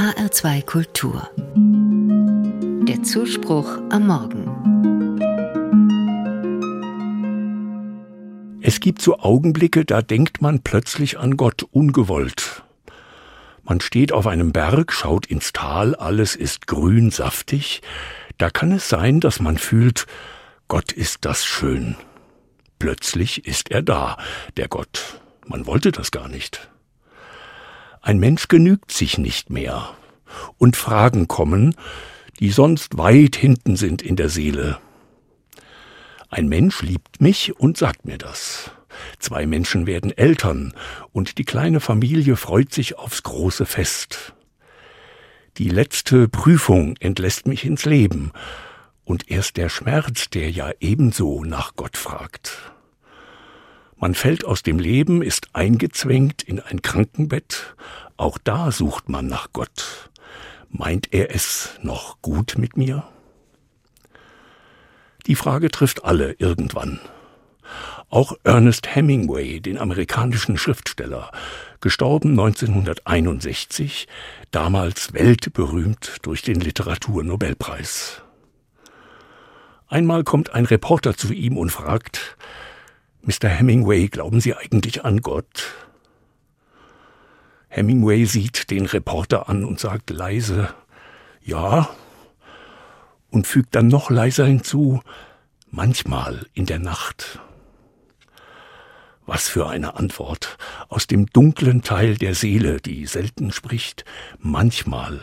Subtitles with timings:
[0.00, 1.28] HR2 Kultur.
[2.88, 4.46] Der Zuspruch am Morgen.
[8.62, 12.62] Es gibt so Augenblicke, da denkt man plötzlich an Gott ungewollt.
[13.62, 17.82] Man steht auf einem Berg, schaut ins Tal, alles ist grün, saftig.
[18.38, 20.06] Da kann es sein, dass man fühlt,
[20.68, 21.94] Gott ist das schön.
[22.78, 24.16] Plötzlich ist er da,
[24.56, 25.20] der Gott.
[25.46, 26.70] Man wollte das gar nicht.
[28.00, 29.94] Ein Mensch genügt sich nicht mehr.
[30.58, 31.74] Und Fragen kommen,
[32.38, 34.78] die sonst weit hinten sind in der Seele.
[36.30, 38.70] Ein Mensch liebt mich und sagt mir das.
[39.18, 40.74] Zwei Menschen werden Eltern,
[41.12, 44.34] und die kleine Familie freut sich aufs große Fest.
[45.58, 48.32] Die letzte Prüfung entlässt mich ins Leben,
[49.04, 52.72] und erst der Schmerz, der ja ebenso nach Gott fragt.
[54.00, 57.76] Man fällt aus dem Leben, ist eingezwängt in ein Krankenbett,
[58.16, 60.10] auch da sucht man nach Gott.
[60.70, 63.04] Meint er es noch gut mit mir?
[65.26, 66.98] Die Frage trifft alle irgendwann.
[68.08, 71.30] Auch Ernest Hemingway, den amerikanischen Schriftsteller,
[71.82, 74.08] gestorben 1961,
[74.50, 78.22] damals weltberühmt durch den Literaturnobelpreis.
[79.88, 82.38] Einmal kommt ein Reporter zu ihm und fragt,
[83.22, 83.48] Mr.
[83.48, 85.74] Hemingway, glauben Sie eigentlich an Gott?
[87.68, 90.74] Hemingway sieht den Reporter an und sagt leise,
[91.42, 91.88] ja,
[93.30, 95.02] und fügt dann noch leiser hinzu,
[95.70, 97.38] manchmal in der Nacht.
[99.26, 104.04] Was für eine Antwort aus dem dunklen Teil der Seele, die selten spricht,
[104.38, 105.20] manchmal.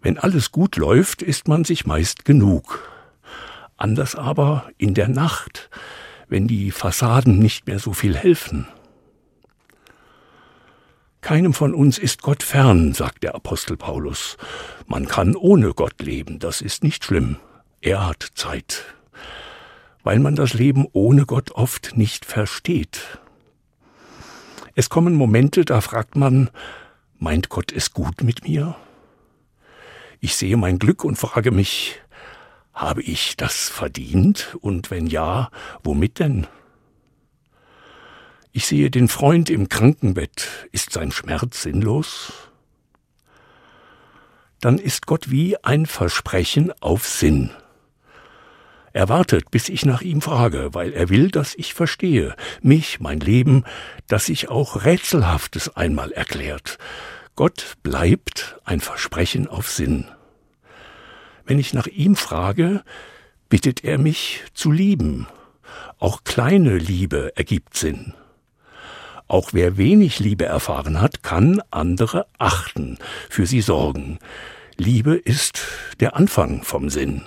[0.00, 2.88] Wenn alles gut läuft, ist man sich meist genug.
[3.76, 5.68] Anders aber in der Nacht,
[6.28, 8.66] wenn die Fassaden nicht mehr so viel helfen.
[11.20, 14.36] Keinem von uns ist Gott fern, sagt der Apostel Paulus.
[14.86, 17.36] Man kann ohne Gott leben, das ist nicht schlimm.
[17.80, 18.84] Er hat Zeit
[20.06, 23.18] weil man das Leben ohne Gott oft nicht versteht.
[24.76, 26.48] Es kommen Momente, da fragt man,
[27.18, 28.76] meint Gott es gut mit mir?
[30.20, 32.00] Ich sehe mein Glück und frage mich,
[32.76, 34.56] habe ich das verdient?
[34.60, 35.50] Und wenn ja,
[35.82, 36.46] womit denn?
[38.52, 40.68] Ich sehe den Freund im Krankenbett.
[40.72, 42.32] Ist sein Schmerz sinnlos?
[44.60, 47.50] Dann ist Gott wie ein Versprechen auf Sinn.
[48.92, 53.20] Er wartet, bis ich nach ihm frage, weil er will, dass ich verstehe, mich, mein
[53.20, 53.64] Leben,
[54.06, 56.78] dass sich auch Rätselhaftes einmal erklärt.
[57.36, 60.06] Gott bleibt ein Versprechen auf Sinn.
[61.46, 62.82] Wenn ich nach ihm frage,
[63.48, 65.28] bittet er mich zu lieben.
[65.98, 68.14] Auch kleine Liebe ergibt Sinn.
[69.28, 72.98] Auch wer wenig Liebe erfahren hat, kann andere achten,
[73.30, 74.18] für sie sorgen.
[74.76, 75.62] Liebe ist
[76.00, 77.22] der Anfang vom Sinn.